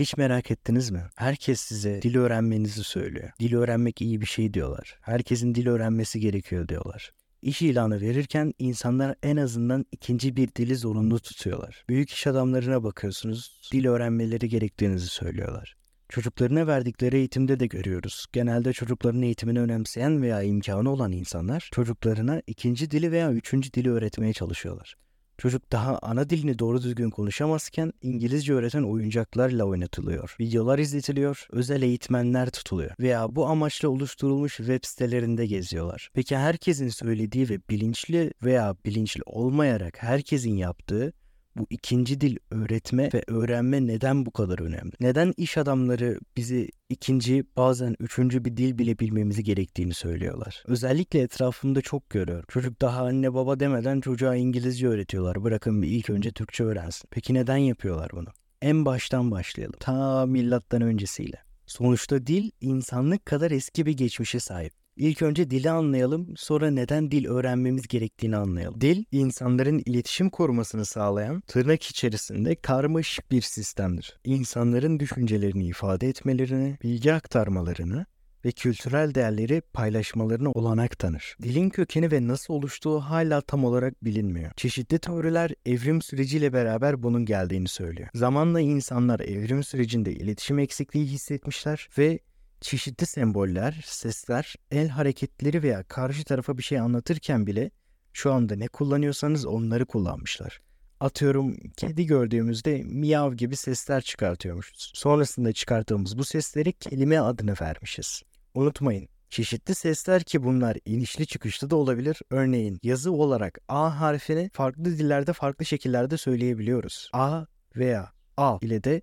Hiç 0.00 0.16
merak 0.16 0.50
ettiniz 0.50 0.90
mi? 0.90 1.02
Herkes 1.16 1.60
size 1.60 2.02
dil 2.02 2.16
öğrenmenizi 2.16 2.84
söylüyor. 2.84 3.30
Dil 3.40 3.54
öğrenmek 3.54 4.00
iyi 4.00 4.20
bir 4.20 4.26
şey 4.26 4.54
diyorlar. 4.54 4.98
Herkesin 5.00 5.54
dil 5.54 5.66
öğrenmesi 5.66 6.20
gerekiyor 6.20 6.68
diyorlar. 6.68 7.10
İş 7.42 7.62
ilanı 7.62 8.00
verirken 8.00 8.54
insanlar 8.58 9.14
en 9.22 9.36
azından 9.36 9.86
ikinci 9.92 10.36
bir 10.36 10.54
dili 10.54 10.76
zorunlu 10.76 11.20
tutuyorlar. 11.20 11.84
Büyük 11.88 12.10
iş 12.10 12.26
adamlarına 12.26 12.84
bakıyorsunuz, 12.84 13.60
dil 13.72 13.86
öğrenmeleri 13.86 14.48
gerektiğinizi 14.48 15.06
söylüyorlar. 15.06 15.76
Çocuklarına 16.08 16.66
verdikleri 16.66 17.16
eğitimde 17.16 17.60
de 17.60 17.66
görüyoruz. 17.66 18.26
Genelde 18.32 18.72
çocukların 18.72 19.22
eğitimini 19.22 19.60
önemseyen 19.60 20.22
veya 20.22 20.42
imkanı 20.42 20.90
olan 20.90 21.12
insanlar 21.12 21.68
çocuklarına 21.72 22.42
ikinci 22.46 22.90
dili 22.90 23.12
veya 23.12 23.32
üçüncü 23.32 23.72
dili 23.72 23.90
öğretmeye 23.90 24.32
çalışıyorlar. 24.32 24.96
Çocuk 25.40 25.72
daha 25.72 25.98
ana 26.02 26.30
dilini 26.30 26.58
doğru 26.58 26.82
düzgün 26.82 27.10
konuşamazken 27.10 27.92
İngilizce 28.02 28.52
öğreten 28.54 28.82
oyuncaklarla 28.82 29.64
oynatılıyor. 29.64 30.36
Videolar 30.40 30.78
izletiliyor, 30.78 31.46
özel 31.50 31.82
eğitmenler 31.82 32.50
tutuluyor 32.50 32.90
veya 33.00 33.36
bu 33.36 33.46
amaçla 33.46 33.88
oluşturulmuş 33.88 34.56
web 34.56 34.80
sitelerinde 34.84 35.46
geziyorlar. 35.46 36.10
Peki 36.14 36.36
herkesin 36.36 36.88
söylediği 36.88 37.48
ve 37.48 37.58
bilinçli 37.70 38.32
veya 38.42 38.76
bilinçli 38.84 39.22
olmayarak 39.26 40.02
herkesin 40.02 40.56
yaptığı 40.56 41.12
bu 41.56 41.66
ikinci 41.70 42.20
dil 42.20 42.36
öğretme 42.50 43.10
ve 43.14 43.24
öğrenme 43.26 43.86
neden 43.86 44.26
bu 44.26 44.30
kadar 44.30 44.58
önemli? 44.58 44.92
Neden 45.00 45.34
iş 45.36 45.58
adamları 45.58 46.18
bizi 46.36 46.70
ikinci 46.88 47.44
bazen 47.56 47.96
üçüncü 48.00 48.44
bir 48.44 48.56
dil 48.56 48.78
bile 48.78 48.98
bilmemizi 48.98 49.44
gerektiğini 49.44 49.94
söylüyorlar. 49.94 50.62
Özellikle 50.66 51.20
etrafımda 51.20 51.80
çok 51.80 52.10
görüyorum. 52.10 52.44
Çocuk 52.48 52.80
daha 52.80 53.04
anne 53.04 53.34
baba 53.34 53.60
demeden 53.60 54.00
çocuğa 54.00 54.36
İngilizce 54.36 54.88
öğretiyorlar. 54.88 55.44
Bırakın 55.44 55.82
bir 55.82 55.88
ilk 55.88 56.10
önce 56.10 56.30
Türkçe 56.30 56.64
öğrensin. 56.64 57.08
Peki 57.10 57.34
neden 57.34 57.56
yapıyorlar 57.56 58.10
bunu? 58.12 58.28
En 58.62 58.84
baştan 58.84 59.30
başlayalım. 59.30 59.76
Ta 59.80 60.26
milattan 60.26 60.82
öncesiyle. 60.82 61.36
Sonuçta 61.66 62.26
dil 62.26 62.50
insanlık 62.60 63.26
kadar 63.26 63.50
eski 63.50 63.86
bir 63.86 63.96
geçmişe 63.96 64.40
sahip. 64.40 64.79
İlk 65.00 65.22
önce 65.22 65.50
dili 65.50 65.70
anlayalım, 65.70 66.34
sonra 66.36 66.70
neden 66.70 67.10
dil 67.10 67.26
öğrenmemiz 67.26 67.88
gerektiğini 67.88 68.36
anlayalım. 68.36 68.80
Dil, 68.80 69.04
insanların 69.12 69.82
iletişim 69.86 70.30
korumasını 70.30 70.84
sağlayan 70.84 71.40
tırnak 71.40 71.82
içerisinde 71.82 72.54
karmaşık 72.54 73.30
bir 73.30 73.40
sistemdir. 73.40 74.20
İnsanların 74.24 75.00
düşüncelerini 75.00 75.66
ifade 75.66 76.08
etmelerini, 76.08 76.78
bilgi 76.82 77.12
aktarmalarını 77.12 78.06
ve 78.44 78.52
kültürel 78.52 79.14
değerleri 79.14 79.60
paylaşmalarına 79.60 80.50
olanak 80.50 80.98
tanır. 80.98 81.36
Dilin 81.42 81.70
kökeni 81.70 82.12
ve 82.12 82.28
nasıl 82.28 82.54
oluştuğu 82.54 83.00
hala 83.00 83.40
tam 83.40 83.64
olarak 83.64 84.04
bilinmiyor. 84.04 84.52
Çeşitli 84.56 84.98
teoriler 84.98 85.50
evrim 85.66 86.02
süreciyle 86.02 86.52
beraber 86.52 87.02
bunun 87.02 87.24
geldiğini 87.24 87.68
söylüyor. 87.68 88.08
Zamanla 88.14 88.60
insanlar 88.60 89.20
evrim 89.20 89.64
sürecinde 89.64 90.12
iletişim 90.12 90.58
eksikliği 90.58 91.06
hissetmişler 91.06 91.88
ve 91.98 92.18
çeşitli 92.60 93.06
semboller, 93.06 93.80
sesler, 93.84 94.54
el 94.70 94.88
hareketleri 94.88 95.62
veya 95.62 95.82
karşı 95.82 96.24
tarafa 96.24 96.58
bir 96.58 96.62
şey 96.62 96.78
anlatırken 96.78 97.46
bile 97.46 97.70
şu 98.12 98.32
anda 98.32 98.56
ne 98.56 98.68
kullanıyorsanız 98.68 99.46
onları 99.46 99.86
kullanmışlar. 99.86 100.60
Atıyorum 101.00 101.56
kedi 101.76 102.06
gördüğümüzde 102.06 102.82
miyav 102.82 103.32
gibi 103.34 103.56
sesler 103.56 104.00
çıkartıyormuşuz. 104.00 104.92
Sonrasında 104.94 105.52
çıkarttığımız 105.52 106.18
bu 106.18 106.24
sesleri 106.24 106.72
kelime 106.72 107.18
adını 107.18 107.54
vermişiz. 107.60 108.22
Unutmayın 108.54 109.08
çeşitli 109.30 109.74
sesler 109.74 110.22
ki 110.22 110.42
bunlar 110.42 110.76
inişli 110.84 111.26
çıkışlı 111.26 111.70
da 111.70 111.76
olabilir. 111.76 112.20
Örneğin 112.30 112.78
yazı 112.82 113.12
olarak 113.12 113.58
A 113.68 114.00
harfini 114.00 114.50
farklı 114.52 114.84
dillerde 114.84 115.32
farklı 115.32 115.64
şekillerde 115.64 116.16
söyleyebiliyoruz. 116.16 117.10
A 117.12 117.44
veya 117.76 118.12
A 118.36 118.58
ile 118.62 118.84
de 118.84 119.02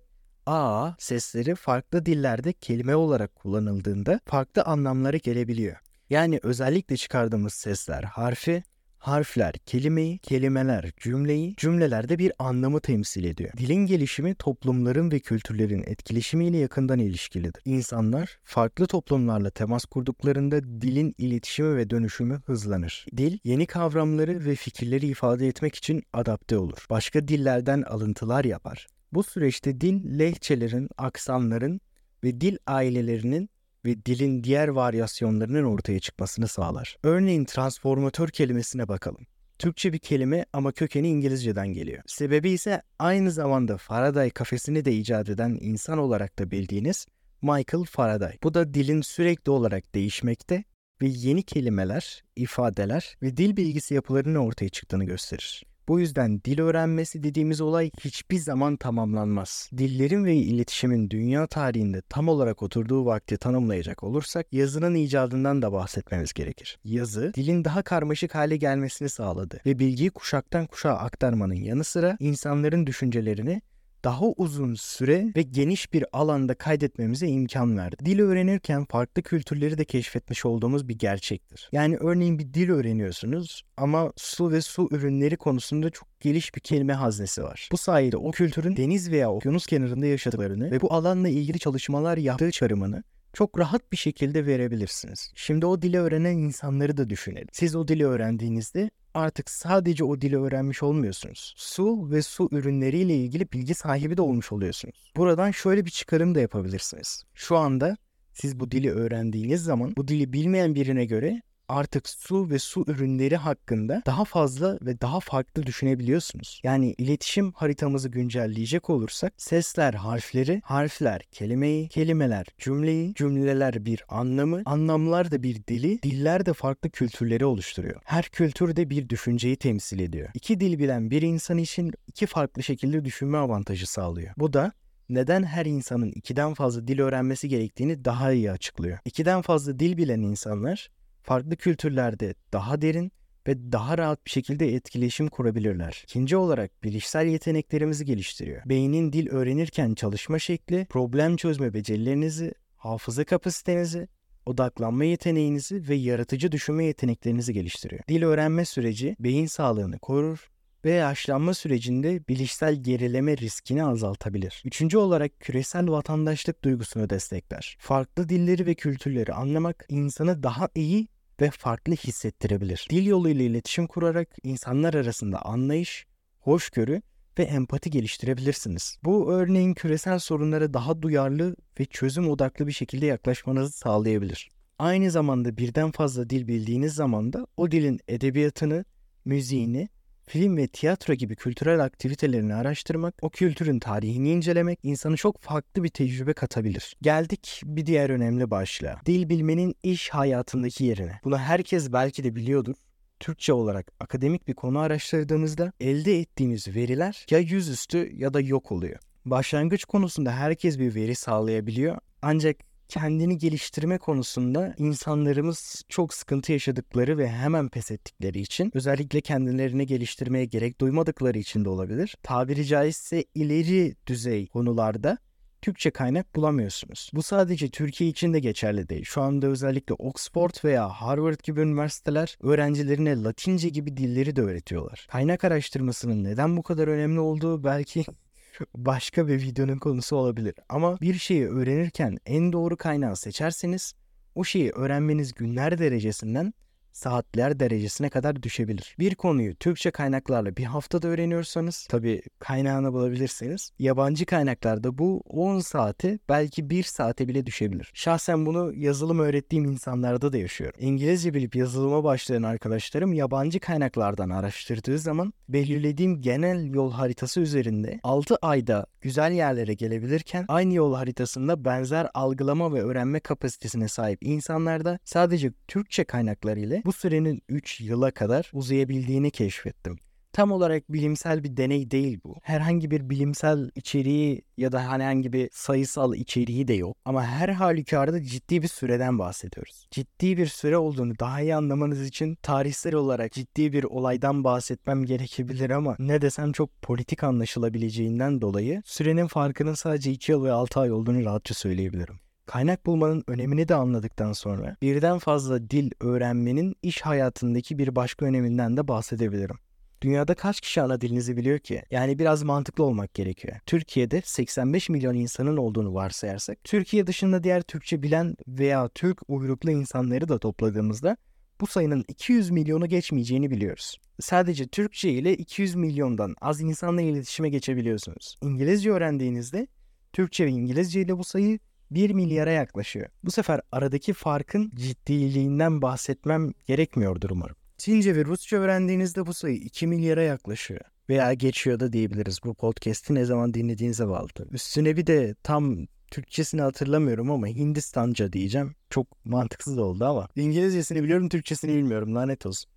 A 0.50 0.94
sesleri 0.98 1.54
farklı 1.54 2.06
dillerde 2.06 2.52
kelime 2.52 2.96
olarak 2.96 3.34
kullanıldığında 3.34 4.20
farklı 4.24 4.62
anlamlara 4.62 5.16
gelebiliyor. 5.16 5.76
Yani 6.10 6.40
özellikle 6.42 6.96
çıkardığımız 6.96 7.54
sesler 7.54 8.02
harfi, 8.02 8.62
harfler 8.98 9.54
kelimeyi, 9.54 10.18
kelimeler 10.18 10.90
cümleyi, 10.96 11.54
cümlelerde 11.56 12.18
bir 12.18 12.32
anlamı 12.38 12.80
temsil 12.80 13.24
ediyor. 13.24 13.50
Dilin 13.56 13.86
gelişimi 13.86 14.34
toplumların 14.34 15.10
ve 15.10 15.20
kültürlerin 15.20 15.84
etkileşimiyle 15.86 16.56
yakından 16.56 16.98
ilişkilidir. 16.98 17.62
İnsanlar 17.64 18.38
farklı 18.44 18.86
toplumlarla 18.86 19.50
temas 19.50 19.84
kurduklarında 19.84 20.62
dilin 20.62 21.14
iletişimi 21.18 21.76
ve 21.76 21.90
dönüşümü 21.90 22.40
hızlanır. 22.46 23.06
Dil 23.16 23.38
yeni 23.44 23.66
kavramları 23.66 24.44
ve 24.44 24.54
fikirleri 24.54 25.06
ifade 25.06 25.48
etmek 25.48 25.74
için 25.74 26.02
adapte 26.12 26.58
olur. 26.58 26.86
Başka 26.90 27.28
dillerden 27.28 27.82
alıntılar 27.82 28.44
yapar. 28.44 28.86
Bu 29.12 29.22
süreçte 29.22 29.80
dil 29.80 30.18
lehçelerin, 30.18 30.88
aksanların 30.98 31.80
ve 32.24 32.40
dil 32.40 32.56
ailelerinin 32.66 33.50
ve 33.84 34.04
dilin 34.04 34.44
diğer 34.44 34.68
varyasyonlarının 34.68 35.64
ortaya 35.64 36.00
çıkmasını 36.00 36.48
sağlar. 36.48 36.96
Örneğin 37.02 37.44
transformatör 37.44 38.28
kelimesine 38.28 38.88
bakalım. 38.88 39.26
Türkçe 39.58 39.92
bir 39.92 39.98
kelime 39.98 40.44
ama 40.52 40.72
kökeni 40.72 41.08
İngilizceden 41.08 41.68
geliyor. 41.68 42.02
Sebebi 42.06 42.50
ise 42.50 42.82
aynı 42.98 43.30
zamanda 43.30 43.76
Faraday 43.76 44.30
kafesini 44.30 44.84
de 44.84 44.92
icat 44.92 45.28
eden 45.28 45.58
insan 45.60 45.98
olarak 45.98 46.38
da 46.38 46.50
bildiğiniz 46.50 47.06
Michael 47.42 47.84
Faraday. 47.84 48.38
Bu 48.42 48.54
da 48.54 48.74
dilin 48.74 49.00
sürekli 49.00 49.50
olarak 49.50 49.94
değişmekte 49.94 50.64
ve 51.02 51.06
yeni 51.06 51.42
kelimeler, 51.42 52.24
ifadeler 52.36 53.16
ve 53.22 53.36
dil 53.36 53.56
bilgisi 53.56 53.94
yapılarının 53.94 54.38
ortaya 54.38 54.68
çıktığını 54.68 55.04
gösterir. 55.04 55.64
Bu 55.88 56.00
yüzden 56.00 56.40
dil 56.44 56.60
öğrenmesi 56.60 57.22
dediğimiz 57.22 57.60
olay 57.60 57.90
hiçbir 58.00 58.38
zaman 58.38 58.76
tamamlanmaz. 58.76 59.70
Dillerin 59.78 60.24
ve 60.24 60.34
iletişimin 60.34 61.10
dünya 61.10 61.46
tarihinde 61.46 62.02
tam 62.08 62.28
olarak 62.28 62.62
oturduğu 62.62 63.06
vakti 63.06 63.36
tanımlayacak 63.36 64.04
olursak 64.04 64.46
yazının 64.52 64.94
icadından 64.94 65.62
da 65.62 65.72
bahsetmemiz 65.72 66.32
gerekir. 66.32 66.78
Yazı, 66.84 67.32
dilin 67.34 67.64
daha 67.64 67.82
karmaşık 67.82 68.34
hale 68.34 68.56
gelmesini 68.56 69.08
sağladı 69.08 69.60
ve 69.66 69.78
bilgiyi 69.78 70.10
kuşaktan 70.10 70.66
kuşağa 70.66 70.96
aktarmanın 70.96 71.54
yanı 71.54 71.84
sıra 71.84 72.16
insanların 72.20 72.86
düşüncelerini 72.86 73.62
daha 74.04 74.26
uzun 74.26 74.74
süre 74.74 75.32
ve 75.36 75.42
geniş 75.42 75.92
bir 75.92 76.04
alanda 76.12 76.54
kaydetmemize 76.54 77.28
imkan 77.28 77.78
verdi. 77.78 77.96
Dil 78.04 78.20
öğrenirken 78.20 78.84
farklı 78.84 79.22
kültürleri 79.22 79.78
de 79.78 79.84
keşfetmiş 79.84 80.46
olduğumuz 80.46 80.88
bir 80.88 80.98
gerçektir. 80.98 81.68
Yani 81.72 81.96
örneğin 81.96 82.38
bir 82.38 82.54
dil 82.54 82.70
öğreniyorsunuz 82.70 83.62
ama 83.76 84.12
su 84.16 84.50
ve 84.52 84.60
su 84.60 84.88
ürünleri 84.90 85.36
konusunda 85.36 85.90
çok 85.90 86.20
geniş 86.20 86.54
bir 86.54 86.60
kelime 86.60 86.92
haznesi 86.92 87.42
var. 87.42 87.68
Bu 87.72 87.76
sayede 87.76 88.16
o 88.16 88.30
kültürün 88.30 88.76
deniz 88.76 89.10
veya 89.10 89.32
okyanus 89.32 89.66
kenarında 89.66 90.06
yaşadıklarını 90.06 90.70
ve 90.70 90.80
bu 90.80 90.92
alanla 90.92 91.28
ilgili 91.28 91.58
çalışmalar 91.58 92.18
yaptığı 92.18 92.50
çarımını 92.50 93.02
çok 93.38 93.58
rahat 93.58 93.92
bir 93.92 93.96
şekilde 93.96 94.46
verebilirsiniz. 94.46 95.32
Şimdi 95.34 95.66
o 95.66 95.82
dili 95.82 95.98
öğrenen 95.98 96.38
insanları 96.38 96.96
da 96.96 97.10
düşünelim. 97.10 97.48
Siz 97.52 97.76
o 97.76 97.88
dili 97.88 98.06
öğrendiğinizde 98.06 98.90
artık 99.14 99.50
sadece 99.50 100.04
o 100.04 100.20
dili 100.20 100.38
öğrenmiş 100.38 100.82
olmuyorsunuz. 100.82 101.54
Su 101.56 102.10
ve 102.10 102.22
su 102.22 102.48
ürünleriyle 102.52 103.16
ilgili 103.16 103.52
bilgi 103.52 103.74
sahibi 103.74 104.16
de 104.16 104.22
olmuş 104.22 104.52
oluyorsunuz. 104.52 105.12
Buradan 105.16 105.50
şöyle 105.50 105.84
bir 105.84 105.90
çıkarım 105.90 106.34
da 106.34 106.40
yapabilirsiniz. 106.40 107.24
Şu 107.34 107.56
anda 107.56 107.96
siz 108.32 108.60
bu 108.60 108.70
dili 108.70 108.90
öğrendiğiniz 108.90 109.62
zaman 109.62 109.94
bu 109.96 110.08
dili 110.08 110.32
bilmeyen 110.32 110.74
birine 110.74 111.04
göre 111.04 111.42
artık 111.68 112.08
su 112.08 112.50
ve 112.50 112.58
su 112.58 112.84
ürünleri 112.86 113.36
hakkında 113.36 114.02
daha 114.06 114.24
fazla 114.24 114.78
ve 114.82 115.00
daha 115.00 115.20
farklı 115.20 115.66
düşünebiliyorsunuz. 115.66 116.60
Yani 116.62 116.94
iletişim 116.98 117.52
haritamızı 117.52 118.08
güncelleyecek 118.08 118.90
olursak 118.90 119.32
sesler 119.36 119.94
harfleri, 119.94 120.60
harfler 120.64 121.20
kelimeyi, 121.20 121.88
kelimeler 121.88 122.46
cümleyi, 122.58 123.14
cümleler 123.14 123.84
bir 123.84 124.04
anlamı, 124.08 124.62
anlamlar 124.64 125.30
da 125.30 125.42
bir 125.42 125.66
dili, 125.66 126.02
diller 126.02 126.46
de 126.46 126.52
farklı 126.52 126.90
kültürleri 126.90 127.44
oluşturuyor. 127.44 128.00
Her 128.04 128.24
kültür 128.24 128.76
de 128.76 128.90
bir 128.90 129.08
düşünceyi 129.08 129.56
temsil 129.56 129.98
ediyor. 129.98 130.28
İki 130.34 130.60
dil 130.60 130.78
bilen 130.78 131.10
bir 131.10 131.22
insan 131.22 131.58
için 131.58 131.92
iki 132.06 132.26
farklı 132.26 132.62
şekilde 132.62 133.04
düşünme 133.04 133.38
avantajı 133.38 133.86
sağlıyor. 133.86 134.34
Bu 134.36 134.52
da 134.52 134.72
neden 135.08 135.42
her 135.42 135.66
insanın 135.66 136.12
ikiden 136.12 136.54
fazla 136.54 136.88
dil 136.88 137.00
öğrenmesi 137.00 137.48
gerektiğini 137.48 138.04
daha 138.04 138.32
iyi 138.32 138.50
açıklıyor. 138.50 138.98
İkiden 139.04 139.42
fazla 139.42 139.78
dil 139.78 139.96
bilen 139.96 140.20
insanlar 140.20 140.90
farklı 141.28 141.56
kültürlerde 141.56 142.34
daha 142.52 142.82
derin 142.82 143.12
ve 143.46 143.72
daha 143.72 143.98
rahat 143.98 144.26
bir 144.26 144.30
şekilde 144.30 144.74
etkileşim 144.74 145.28
kurabilirler. 145.28 146.00
İkinci 146.04 146.36
olarak 146.36 146.84
bilişsel 146.84 147.26
yeteneklerimizi 147.26 148.04
geliştiriyor. 148.04 148.62
Beynin 148.66 149.12
dil 149.12 149.28
öğrenirken 149.30 149.94
çalışma 149.94 150.38
şekli, 150.38 150.86
problem 150.90 151.36
çözme 151.36 151.74
becerilerinizi, 151.74 152.54
hafıza 152.76 153.24
kapasitenizi, 153.24 154.08
odaklanma 154.46 155.04
yeteneğinizi 155.04 155.88
ve 155.88 155.94
yaratıcı 155.94 156.52
düşünme 156.52 156.84
yeteneklerinizi 156.84 157.52
geliştiriyor. 157.52 158.02
Dil 158.08 158.22
öğrenme 158.22 158.64
süreci 158.64 159.16
beyin 159.20 159.46
sağlığını 159.46 159.98
korur, 159.98 160.50
ve 160.84 160.90
yaşlanma 160.90 161.54
sürecinde 161.54 162.28
bilişsel 162.28 162.74
gerileme 162.74 163.36
riskini 163.36 163.84
azaltabilir. 163.84 164.62
Üçüncü 164.64 164.98
olarak 164.98 165.40
küresel 165.40 165.90
vatandaşlık 165.90 166.64
duygusunu 166.64 167.10
destekler. 167.10 167.76
Farklı 167.80 168.28
dilleri 168.28 168.66
ve 168.66 168.74
kültürleri 168.74 169.32
anlamak 169.32 169.84
insanı 169.88 170.42
daha 170.42 170.68
iyi 170.74 171.08
ve 171.40 171.50
farklı 171.50 171.94
hissettirebilir. 171.94 172.86
Dil 172.90 173.06
yoluyla 173.06 173.44
iletişim 173.44 173.86
kurarak 173.86 174.28
insanlar 174.42 174.94
arasında 174.94 175.42
anlayış, 175.42 176.06
hoşgörü 176.40 177.02
ve 177.38 177.42
empati 177.42 177.90
geliştirebilirsiniz. 177.90 178.98
Bu 179.04 179.32
örneğin 179.32 179.74
küresel 179.74 180.18
sorunlara 180.18 180.74
daha 180.74 181.02
duyarlı 181.02 181.56
ve 181.80 181.84
çözüm 181.84 182.30
odaklı 182.30 182.66
bir 182.66 182.72
şekilde 182.72 183.06
yaklaşmanızı 183.06 183.72
sağlayabilir. 183.72 184.48
Aynı 184.78 185.10
zamanda 185.10 185.56
birden 185.56 185.90
fazla 185.90 186.30
dil 186.30 186.48
bildiğiniz 186.48 186.94
zaman 186.94 187.32
da 187.32 187.46
o 187.56 187.70
dilin 187.70 188.00
edebiyatını, 188.08 188.84
müziğini, 189.24 189.88
film 190.28 190.56
ve 190.56 190.66
tiyatro 190.66 191.14
gibi 191.14 191.36
kültürel 191.36 191.84
aktivitelerini 191.84 192.54
araştırmak, 192.54 193.14
o 193.22 193.30
kültürün 193.30 193.78
tarihini 193.78 194.30
incelemek 194.30 194.78
insanı 194.82 195.16
çok 195.16 195.40
farklı 195.40 195.82
bir 195.82 195.88
tecrübe 195.88 196.32
katabilir. 196.32 196.96
Geldik 197.02 197.62
bir 197.64 197.86
diğer 197.86 198.10
önemli 198.10 198.50
başlığa. 198.50 199.00
Dil 199.06 199.28
bilmenin 199.28 199.74
iş 199.82 200.08
hayatındaki 200.08 200.84
yerine. 200.84 201.20
Bunu 201.24 201.38
herkes 201.38 201.92
belki 201.92 202.24
de 202.24 202.36
biliyordur. 202.36 202.74
Türkçe 203.20 203.52
olarak 203.52 203.92
akademik 204.00 204.48
bir 204.48 204.54
konu 204.54 204.78
araştırdığımızda 204.78 205.72
elde 205.80 206.18
ettiğimiz 206.18 206.68
veriler 206.68 207.26
ya 207.30 207.38
yüzüstü 207.38 208.10
ya 208.14 208.34
da 208.34 208.40
yok 208.40 208.72
oluyor. 208.72 208.98
Başlangıç 209.24 209.84
konusunda 209.84 210.32
herkes 210.32 210.78
bir 210.78 210.94
veri 210.94 211.14
sağlayabiliyor. 211.14 211.98
Ancak 212.22 212.56
kendini 212.88 213.38
geliştirme 213.38 213.98
konusunda 213.98 214.74
insanlarımız 214.78 215.82
çok 215.88 216.14
sıkıntı 216.14 216.52
yaşadıkları 216.52 217.18
ve 217.18 217.28
hemen 217.28 217.68
pes 217.68 217.90
ettikleri 217.90 218.40
için 218.40 218.70
özellikle 218.74 219.20
kendilerini 219.20 219.86
geliştirmeye 219.86 220.44
gerek 220.44 220.80
duymadıkları 220.80 221.38
için 221.38 221.64
de 221.64 221.68
olabilir. 221.68 222.16
Tabiri 222.22 222.66
caizse 222.66 223.24
ileri 223.34 223.94
düzey 224.06 224.46
konularda 224.46 225.18
Türkçe 225.62 225.90
kaynak 225.90 226.34
bulamıyorsunuz. 226.34 227.10
Bu 227.14 227.22
sadece 227.22 227.68
Türkiye 227.68 228.10
için 228.10 228.34
de 228.34 228.40
geçerli 228.40 228.88
değil. 228.88 229.04
Şu 229.04 229.22
anda 229.22 229.46
özellikle 229.46 229.94
Oxford 229.94 230.64
veya 230.64 230.88
Harvard 230.88 231.40
gibi 231.42 231.60
üniversiteler 231.60 232.36
öğrencilerine 232.40 233.22
Latince 233.22 233.68
gibi 233.68 233.96
dilleri 233.96 234.36
de 234.36 234.42
öğretiyorlar. 234.42 235.06
Kaynak 235.10 235.44
araştırmasının 235.44 236.24
neden 236.24 236.56
bu 236.56 236.62
kadar 236.62 236.88
önemli 236.88 237.20
olduğu 237.20 237.64
belki 237.64 238.04
başka 238.74 239.28
bir 239.28 239.42
videonun 239.42 239.78
konusu 239.78 240.16
olabilir. 240.16 240.54
Ama 240.68 241.00
bir 241.00 241.14
şeyi 241.14 241.48
öğrenirken 241.48 242.18
en 242.26 242.52
doğru 242.52 242.76
kaynağı 242.76 243.16
seçerseniz 243.16 243.94
o 244.34 244.44
şeyi 244.44 244.70
öğrenmeniz 244.70 245.34
günler 245.34 245.78
derecesinden 245.78 246.52
saatler 246.98 247.60
derecesine 247.60 248.10
kadar 248.10 248.42
düşebilir. 248.42 248.96
Bir 248.98 249.14
konuyu 249.14 249.54
Türkçe 249.54 249.90
kaynaklarla 249.90 250.56
bir 250.56 250.64
haftada 250.64 251.08
öğreniyorsanız 251.08 251.86
tabi 251.90 252.22
kaynağını 252.38 252.92
bulabilirseniz 252.92 253.70
yabancı 253.78 254.26
kaynaklarda 254.26 254.98
bu 254.98 255.22
10 255.26 255.58
saate 255.60 256.18
belki 256.28 256.70
1 256.70 256.82
saate 256.82 257.28
bile 257.28 257.46
düşebilir. 257.46 257.90
Şahsen 257.94 258.46
bunu 258.46 258.74
yazılım 258.74 259.18
öğrettiğim 259.18 259.64
insanlarda 259.64 260.32
da 260.32 260.38
yaşıyorum. 260.38 260.80
İngilizce 260.80 261.34
bilip 261.34 261.56
yazılıma 261.56 262.04
başlayan 262.04 262.42
arkadaşlarım 262.42 263.12
yabancı 263.12 263.60
kaynaklardan 263.60 264.30
araştırdığı 264.30 264.98
zaman 264.98 265.32
belirlediğim 265.48 266.20
genel 266.20 266.74
yol 266.74 266.92
haritası 266.92 267.40
üzerinde 267.40 268.00
6 268.02 268.36
ayda 268.42 268.86
güzel 269.00 269.32
yerlere 269.32 269.74
gelebilirken 269.74 270.44
aynı 270.48 270.74
yol 270.74 270.94
haritasında 270.94 271.64
benzer 271.64 272.08
algılama 272.14 272.74
ve 272.74 272.82
öğrenme 272.82 273.20
kapasitesine 273.20 273.88
sahip 273.88 274.18
insanlarda 274.22 274.98
sadece 275.04 275.52
Türkçe 275.68 276.04
kaynakları 276.04 276.60
ile 276.60 276.82
bu 276.88 276.92
sürenin 276.92 277.42
3 277.48 277.80
yıla 277.80 278.10
kadar 278.10 278.50
uzayabildiğini 278.52 279.30
keşfettim. 279.30 279.98
Tam 280.32 280.52
olarak 280.52 280.92
bilimsel 280.92 281.44
bir 281.44 281.56
deney 281.56 281.90
değil 281.90 282.20
bu. 282.24 282.36
Herhangi 282.42 282.90
bir 282.90 283.10
bilimsel 283.10 283.70
içeriği 283.74 284.42
ya 284.56 284.72
da 284.72 284.90
herhangi 284.90 285.32
bir 285.32 285.48
sayısal 285.52 286.14
içeriği 286.14 286.68
de 286.68 286.74
yok. 286.74 286.96
Ama 287.04 287.24
her 287.24 287.48
halükarda 287.48 288.22
ciddi 288.22 288.62
bir 288.62 288.68
süreden 288.68 289.18
bahsediyoruz. 289.18 289.86
Ciddi 289.90 290.36
bir 290.36 290.46
süre 290.46 290.76
olduğunu 290.76 291.18
daha 291.18 291.40
iyi 291.40 291.54
anlamanız 291.54 292.06
için 292.06 292.34
tarihsel 292.42 292.94
olarak 292.94 293.32
ciddi 293.32 293.72
bir 293.72 293.84
olaydan 293.84 294.44
bahsetmem 294.44 295.04
gerekebilir 295.04 295.70
ama 295.70 295.96
ne 295.98 296.22
desem 296.22 296.52
çok 296.52 296.82
politik 296.82 297.24
anlaşılabileceğinden 297.24 298.40
dolayı 298.40 298.82
sürenin 298.84 299.26
farkının 299.26 299.74
sadece 299.74 300.10
2 300.10 300.32
yıl 300.32 300.44
ve 300.44 300.52
6 300.52 300.80
ay 300.80 300.92
olduğunu 300.92 301.24
rahatça 301.24 301.54
söyleyebilirim. 301.54 302.27
Kaynak 302.48 302.86
bulmanın 302.86 303.24
önemini 303.26 303.68
de 303.68 303.74
anladıktan 303.74 304.32
sonra 304.32 304.76
birden 304.82 305.18
fazla 305.18 305.70
dil 305.70 305.90
öğrenmenin 306.00 306.76
iş 306.82 307.00
hayatındaki 307.00 307.78
bir 307.78 307.96
başka 307.96 308.26
öneminden 308.26 308.76
de 308.76 308.88
bahsedebilirim. 308.88 309.56
Dünyada 310.02 310.34
kaç 310.34 310.60
kişi 310.60 310.82
ana 310.82 311.00
dilinizi 311.00 311.36
biliyor 311.36 311.58
ki? 311.58 311.82
Yani 311.90 312.18
biraz 312.18 312.42
mantıklı 312.42 312.84
olmak 312.84 313.14
gerekiyor. 313.14 313.56
Türkiye'de 313.66 314.22
85 314.24 314.88
milyon 314.88 315.14
insanın 315.14 315.56
olduğunu 315.56 315.94
varsayarsak, 315.94 316.64
Türkiye 316.64 317.06
dışında 317.06 317.42
diğer 317.44 317.62
Türkçe 317.62 318.02
bilen 318.02 318.36
veya 318.48 318.88
Türk 318.88 319.18
uyruklu 319.28 319.70
insanları 319.70 320.28
da 320.28 320.38
topladığımızda 320.38 321.16
bu 321.60 321.66
sayının 321.66 322.04
200 322.08 322.50
milyonu 322.50 322.86
geçmeyeceğini 322.86 323.50
biliyoruz. 323.50 323.96
Sadece 324.20 324.68
Türkçe 324.68 325.10
ile 325.10 325.36
200 325.36 325.74
milyondan 325.74 326.34
az 326.40 326.60
insanla 326.60 327.00
iletişime 327.00 327.48
geçebiliyorsunuz. 327.48 328.36
İngilizce 328.42 328.90
öğrendiğinizde 328.90 329.66
Türkçe 330.12 330.46
ve 330.46 330.50
İngilizce 330.50 331.00
ile 331.00 331.18
bu 331.18 331.24
sayı 331.24 331.58
1 331.90 332.10
milyara 332.10 332.50
yaklaşıyor. 332.50 333.06
Bu 333.24 333.30
sefer 333.30 333.60
aradaki 333.72 334.12
farkın 334.12 334.72
ciddiliğinden 334.74 335.82
bahsetmem 335.82 336.52
gerekmiyordur 336.66 337.30
umarım. 337.30 337.56
Çince 337.78 338.16
ve 338.16 338.24
Rusça 338.24 338.56
öğrendiğinizde 338.56 339.26
bu 339.26 339.34
sayı 339.34 339.56
2 339.56 339.86
milyara 339.86 340.22
yaklaşıyor. 340.22 340.80
Veya 341.08 341.34
geçiyor 341.34 341.80
da 341.80 341.92
diyebiliriz. 341.92 342.38
Bu 342.44 342.54
podcast'i 342.54 343.14
ne 343.14 343.24
zaman 343.24 343.54
dinlediğinize 343.54 344.08
bağlı 344.08 344.28
tabii. 344.28 344.54
Üstüne 344.54 344.96
bir 344.96 345.06
de 345.06 345.34
tam 345.42 345.86
Türkçesini 346.10 346.60
hatırlamıyorum 346.62 347.30
ama 347.30 347.46
Hindistanca 347.46 348.32
diyeceğim. 348.32 348.74
Çok 348.90 349.24
mantıksız 349.24 349.78
oldu 349.78 350.04
ama. 350.04 350.28
İngilizcesini 350.36 351.02
biliyorum, 351.02 351.28
Türkçesini 351.28 351.74
bilmiyorum. 351.74 352.14
Lanet 352.14 352.46
olsun. 352.46 352.70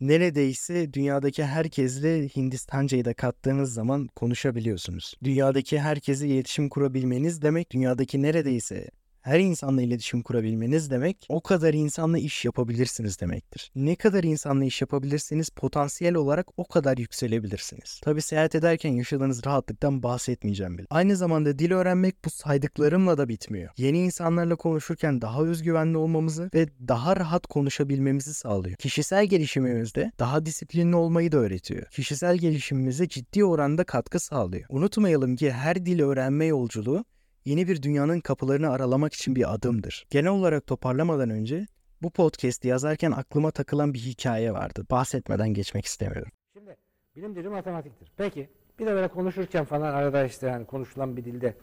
Neredeyse 0.00 0.92
dünyadaki 0.92 1.44
herkesle 1.44 2.28
Hindistancayı 2.28 3.04
da 3.04 3.14
kattığınız 3.14 3.74
zaman 3.74 4.06
konuşabiliyorsunuz. 4.06 5.14
Dünyadaki 5.24 5.80
herkese 5.80 6.28
iletişim 6.28 6.68
kurabilmeniz 6.68 7.42
demek 7.42 7.72
dünyadaki 7.72 8.22
neredeyse 8.22 8.90
her 9.26 9.40
insanla 9.40 9.82
iletişim 9.82 10.22
kurabilmeniz 10.22 10.90
demek 10.90 11.26
o 11.28 11.40
kadar 11.40 11.74
insanla 11.74 12.18
iş 12.18 12.44
yapabilirsiniz 12.44 13.20
demektir. 13.20 13.70
Ne 13.74 13.96
kadar 13.96 14.24
insanla 14.24 14.64
iş 14.64 14.80
yapabilirseniz 14.80 15.48
potansiyel 15.48 16.14
olarak 16.14 16.46
o 16.56 16.64
kadar 16.68 16.98
yükselebilirsiniz. 16.98 18.00
Tabi 18.04 18.22
seyahat 18.22 18.54
ederken 18.54 18.90
yaşadığınız 18.90 19.46
rahatlıktan 19.46 20.02
bahsetmeyeceğim 20.02 20.78
bile. 20.78 20.86
Aynı 20.90 21.16
zamanda 21.16 21.58
dil 21.58 21.72
öğrenmek 21.72 22.24
bu 22.24 22.30
saydıklarımla 22.30 23.18
da 23.18 23.28
bitmiyor. 23.28 23.70
Yeni 23.76 23.98
insanlarla 23.98 24.56
konuşurken 24.56 25.20
daha 25.20 25.42
özgüvenli 25.42 25.96
olmamızı 25.96 26.50
ve 26.54 26.68
daha 26.88 27.16
rahat 27.16 27.46
konuşabilmemizi 27.46 28.34
sağlıyor. 28.34 28.76
Kişisel 28.76 29.26
gelişimimizde 29.26 30.12
daha 30.18 30.46
disiplinli 30.46 30.96
olmayı 30.96 31.32
da 31.32 31.36
öğretiyor. 31.36 31.86
Kişisel 31.90 32.36
gelişimimize 32.36 33.08
ciddi 33.08 33.44
oranda 33.44 33.84
katkı 33.84 34.20
sağlıyor. 34.20 34.64
Unutmayalım 34.68 35.36
ki 35.36 35.52
her 35.52 35.86
dil 35.86 36.00
öğrenme 36.00 36.44
yolculuğu 36.44 37.04
yeni 37.46 37.68
bir 37.68 37.82
dünyanın 37.82 38.20
kapılarını 38.20 38.70
aralamak 38.70 39.14
için 39.14 39.36
bir 39.36 39.54
adımdır. 39.54 40.06
Genel 40.10 40.30
olarak 40.30 40.66
toparlamadan 40.66 41.30
önce 41.30 41.66
bu 42.02 42.10
podcast'i 42.10 42.68
yazarken 42.68 43.10
aklıma 43.10 43.50
takılan 43.50 43.94
bir 43.94 43.98
hikaye 43.98 44.52
vardı. 44.52 44.86
Bahsetmeden 44.90 45.48
geçmek 45.48 45.84
istemiyorum. 45.84 46.32
Şimdi 46.52 46.76
bilim 47.16 47.34
dili 47.34 47.48
matematiktir. 47.48 48.12
Peki 48.16 48.48
bir 48.78 48.86
de 48.86 48.94
böyle 48.94 49.08
konuşurken 49.08 49.64
falan 49.64 49.94
arada 49.94 50.24
işte 50.24 50.46
yani 50.46 50.66
konuşulan 50.66 51.16
bir 51.16 51.24
dilde 51.24 51.54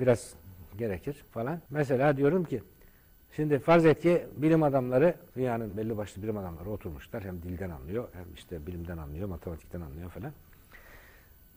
biraz 0.00 0.34
gerekir 0.78 1.24
falan. 1.30 1.60
Mesela 1.70 2.16
diyorum 2.16 2.44
ki 2.44 2.62
şimdi 3.36 3.58
farz 3.58 3.86
et 3.86 4.00
ki 4.00 4.26
bilim 4.36 4.62
adamları 4.62 5.14
dünyanın 5.36 5.76
belli 5.76 5.96
başlı 5.96 6.22
bilim 6.22 6.36
adamları 6.36 6.70
oturmuşlar. 6.70 7.24
Hem 7.24 7.42
dilden 7.42 7.70
anlıyor 7.70 8.08
hem 8.12 8.34
işte 8.34 8.66
bilimden 8.66 8.98
anlıyor, 8.98 9.28
matematikten 9.28 9.80
anlıyor 9.80 10.10
falan. 10.10 10.32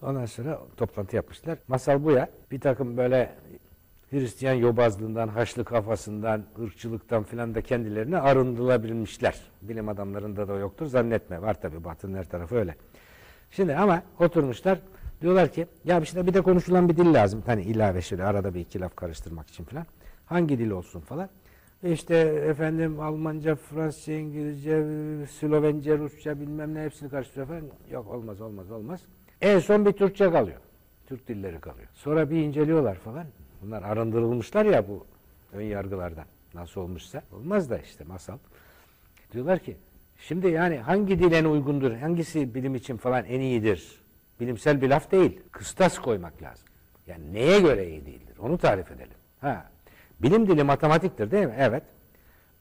Ondan 0.01 0.25
sonra 0.25 0.61
toplantı 0.77 1.15
yapmışlar. 1.15 1.57
Masal 1.67 2.03
bu 2.03 2.11
ya. 2.11 2.29
Bir 2.51 2.59
takım 2.59 2.97
böyle 2.97 3.35
Hristiyan 4.12 4.53
yobazlığından, 4.53 5.27
haçlı 5.27 5.65
kafasından, 5.65 6.43
ırkçılıktan 6.63 7.24
filan 7.24 7.55
da 7.55 7.62
kendilerini 7.62 8.17
arındılabilmişler. 8.17 9.35
Bilim 9.62 9.89
adamlarında 9.89 10.47
da 10.47 10.55
yoktur 10.55 10.85
zannetme. 10.85 11.41
Var 11.41 11.62
tabi 11.62 11.83
batının 11.83 12.17
her 12.17 12.29
tarafı 12.29 12.55
öyle. 12.55 12.75
Şimdi 13.51 13.75
ama 13.75 14.03
oturmuşlar 14.19 14.79
diyorlar 15.21 15.51
ki 15.51 15.67
ya 15.85 16.00
işte 16.00 16.27
bir 16.27 16.33
de 16.33 16.41
konuşulan 16.41 16.89
bir 16.89 16.97
dil 16.97 17.13
lazım. 17.13 17.43
Hani 17.45 17.63
ilave 17.63 18.01
şöyle 18.01 18.24
arada 18.24 18.53
bir 18.53 18.59
iki 18.59 18.79
laf 18.79 18.95
karıştırmak 18.95 19.47
için 19.47 19.63
filan. 19.63 19.85
Hangi 20.25 20.59
dil 20.59 20.69
olsun 20.69 21.00
falan. 21.00 21.29
E 21.83 21.91
işte 21.91 22.15
efendim 22.47 23.00
Almanca, 23.00 23.55
Fransızca, 23.55 24.13
İngilizce, 24.13 24.85
Slovence, 25.39 25.97
Rusça 25.97 26.39
bilmem 26.39 26.74
ne 26.74 26.83
hepsini 26.83 27.09
karıştırıyor 27.09 27.47
falan. 27.47 27.63
Yok 27.91 28.12
olmaz 28.12 28.41
olmaz 28.41 28.71
olmaz. 28.71 29.01
En 29.41 29.59
son 29.59 29.85
bir 29.85 29.91
Türkçe 29.91 30.31
kalıyor. 30.31 30.57
Türk 31.07 31.27
dilleri 31.27 31.59
kalıyor. 31.59 31.88
Sonra 31.93 32.29
bir 32.29 32.38
inceliyorlar 32.38 32.95
falan. 32.95 33.25
Bunlar 33.65 33.84
arındırılmışlar 33.84 34.65
ya 34.65 34.88
bu 34.88 35.05
ön 35.53 35.62
yargılardan. 35.62 36.25
Nasıl 36.53 36.81
olmuşsa. 36.81 37.22
Olmaz 37.31 37.69
da 37.69 37.77
işte 37.77 38.03
masal. 38.03 38.38
Diyorlar 39.34 39.60
ki 39.60 39.77
şimdi 40.19 40.48
yani 40.48 40.77
hangi 40.77 41.19
dil 41.19 41.31
en 41.31 41.45
uygundur? 41.45 41.91
Hangisi 41.91 42.55
bilim 42.55 42.75
için 42.75 42.98
falan 42.98 43.25
en 43.25 43.39
iyidir? 43.39 44.01
Bilimsel 44.39 44.81
bir 44.81 44.89
laf 44.89 45.12
değil. 45.12 45.39
Kıstas 45.51 46.00
koymak 46.00 46.43
lazım. 46.43 46.67
Yani 47.07 47.34
neye 47.34 47.60
göre 47.60 47.89
iyi 47.89 48.05
değildir? 48.05 48.38
Onu 48.39 48.57
tarif 48.57 48.91
edelim. 48.91 49.17
Ha. 49.41 49.69
Bilim 50.19 50.48
dili 50.48 50.63
matematiktir 50.63 51.31
değil 51.31 51.45
mi? 51.45 51.55
Evet. 51.57 51.84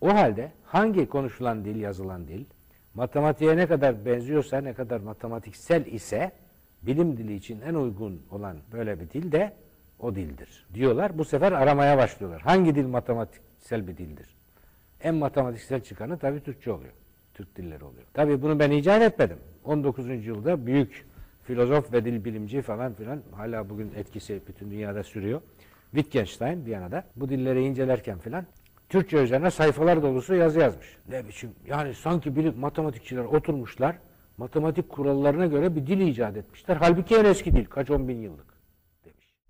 O 0.01 0.15
halde 0.15 0.53
hangi 0.65 1.09
konuşulan 1.09 1.65
dil, 1.65 1.81
yazılan 1.81 2.29
dil 2.29 2.45
matematiğe 2.95 3.57
ne 3.57 3.67
kadar 3.67 4.07
benziyorsa, 4.07 4.61
ne 4.61 4.75
kadar 4.75 5.01
matematiksel 5.01 5.87
ise 5.87 6.33
bilim 6.83 7.17
dili 7.17 7.35
için 7.35 7.61
en 7.61 7.75
uygun 7.75 8.23
olan 8.31 8.57
böyle 8.73 9.01
bir 9.01 9.11
dil 9.11 9.33
de 9.33 9.53
o 10.05 10.15
dildir 10.15 10.67
diyorlar. 10.75 11.19
Bu 11.19 11.25
sefer 11.25 11.53
aramaya 11.53 11.99
başlıyorlar. 11.99 12.43
Hangi 12.43 12.75
dil 12.75 12.87
matematiksel 12.87 13.89
bir 13.89 13.97
dildir? 13.97 14.27
En 15.01 15.15
matematiksel 15.15 15.81
çıkanı 15.81 16.19
tabii 16.19 16.41
Türkçe 16.41 16.73
oluyor. 16.73 16.93
Türk 17.35 17.57
dilleri 17.57 17.85
oluyor. 17.85 18.05
Tabii 18.15 18.43
bunu 18.43 18.59
ben 18.59 18.71
icat 18.71 19.03
etmedim. 19.03 19.39
19. 19.65 20.09
yüzyılda 20.09 20.67
büyük 20.67 21.07
filozof 21.45 21.93
ve 21.93 22.05
dil 22.05 22.25
bilimci 22.25 22.63
falan 22.63 22.95
filan 22.95 23.23
hala 23.33 23.71
bugün 23.71 23.93
etkisi 23.97 24.41
bütün 24.49 24.71
dünyada 24.71 25.03
sürüyor. 25.03 25.41
Wittgenstein 25.91 26.67
Viyana'da 26.67 27.05
bu 27.17 27.29
dilleri 27.29 27.63
incelerken 27.63 28.19
filan 28.19 28.47
Türkçe 28.89 29.17
üzerine 29.17 29.51
sayfalar 29.51 30.03
dolusu 30.03 30.35
yazı 30.35 30.61
yazmış. 30.61 30.97
Ne 31.09 31.29
biçim 31.29 31.51
yani 31.67 31.95
sanki 31.95 32.37
bilim 32.37 32.59
matematikçiler 32.59 33.25
oturmuşlar 33.25 33.97
matematik 34.39 34.89
kurallarına 34.89 35.47
göre 35.47 35.77
bir 35.77 35.87
dil 35.87 36.01
icat 36.01 36.37
etmişler. 36.37 36.77
Halbuki 36.81 37.17
en 37.17 37.25
eski 37.25 37.53
dil 37.53 37.65
kaç 37.65 37.91
on 37.91 38.09
bin 38.09 38.21
yıllık. 38.21 38.54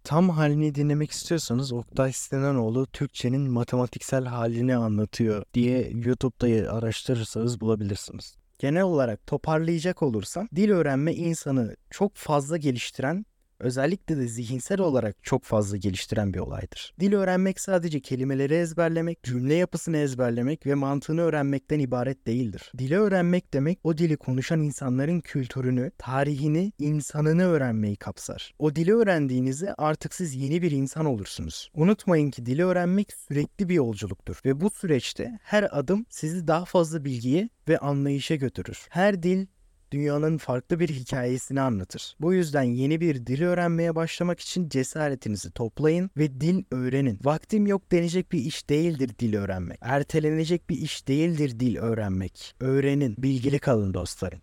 Tam 0.04 0.30
halini 0.30 0.74
dinlemek 0.74 1.10
istiyorsanız 1.10 1.72
Oktay 1.72 2.12
Sinanoğlu 2.12 2.86
Türkçenin 2.86 3.50
matematiksel 3.50 4.24
halini 4.24 4.76
anlatıyor 4.76 5.44
diye 5.54 5.90
YouTube'da 5.94 6.72
araştırırsanız 6.72 7.60
bulabilirsiniz. 7.60 8.36
Genel 8.58 8.82
olarak 8.82 9.26
toparlayacak 9.26 10.02
olursam 10.02 10.48
dil 10.56 10.70
öğrenme 10.70 11.14
insanı 11.14 11.76
çok 11.90 12.16
fazla 12.16 12.56
geliştiren 12.56 13.26
özellikle 13.58 14.16
de 14.16 14.28
zihinsel 14.28 14.80
olarak 14.80 15.16
çok 15.22 15.44
fazla 15.44 15.76
geliştiren 15.76 16.34
bir 16.34 16.38
olaydır. 16.38 16.94
Dil 17.00 17.12
öğrenmek 17.12 17.60
sadece 17.60 18.00
kelimeleri 18.00 18.54
ezberlemek, 18.54 19.22
cümle 19.22 19.54
yapısını 19.54 19.96
ezberlemek 19.96 20.66
ve 20.66 20.74
mantığını 20.74 21.20
öğrenmekten 21.20 21.78
ibaret 21.78 22.26
değildir. 22.26 22.72
Dili 22.78 22.98
öğrenmek 22.98 23.54
demek 23.54 23.78
o 23.84 23.98
dili 23.98 24.16
konuşan 24.16 24.60
insanların 24.60 25.20
kültürünü, 25.20 25.90
tarihini, 25.98 26.72
insanını 26.78 27.44
öğrenmeyi 27.44 27.96
kapsar. 27.96 28.54
O 28.58 28.76
dili 28.76 28.94
öğrendiğinizde 28.94 29.74
artık 29.74 30.14
siz 30.14 30.34
yeni 30.34 30.62
bir 30.62 30.70
insan 30.70 31.06
olursunuz. 31.06 31.70
Unutmayın 31.74 32.30
ki 32.30 32.46
dili 32.46 32.64
öğrenmek 32.64 33.12
sürekli 33.28 33.68
bir 33.68 33.74
yolculuktur 33.74 34.40
ve 34.44 34.60
bu 34.60 34.70
süreçte 34.70 35.38
her 35.42 35.78
adım 35.78 36.06
sizi 36.10 36.48
daha 36.48 36.64
fazla 36.64 37.04
bilgiye 37.04 37.48
ve 37.68 37.78
anlayışa 37.78 38.34
götürür. 38.34 38.86
Her 38.90 39.22
dil 39.22 39.46
dünyanın 39.94 40.38
farklı 40.38 40.80
bir 40.80 40.88
hikayesini 40.88 41.60
anlatır. 41.60 42.16
Bu 42.20 42.34
yüzden 42.34 42.62
yeni 42.62 43.00
bir 43.00 43.26
dil 43.26 43.42
öğrenmeye 43.42 43.94
başlamak 43.94 44.40
için 44.40 44.68
cesaretinizi 44.68 45.50
toplayın 45.50 46.10
ve 46.16 46.40
dil 46.40 46.64
öğrenin. 46.70 47.20
Vaktim 47.24 47.66
yok 47.66 47.92
denecek 47.92 48.32
bir 48.32 48.38
iş 48.38 48.68
değildir 48.68 49.10
dil 49.18 49.34
öğrenmek. 49.34 49.78
Ertelenecek 49.80 50.70
bir 50.70 50.76
iş 50.76 51.08
değildir 51.08 51.60
dil 51.60 51.76
öğrenmek. 51.76 52.54
Öğrenin, 52.60 53.14
bilgili 53.18 53.58
kalın 53.58 53.94
dostlarım. 53.94 54.32